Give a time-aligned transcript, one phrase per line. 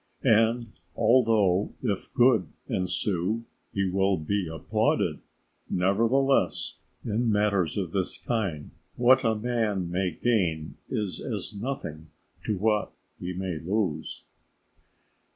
[0.23, 5.19] And although if good ensue he will be applauded,
[5.69, 12.07] nevertheless in matters of this kind, what a man may gain is as nothing
[12.45, 14.23] to what he may lose.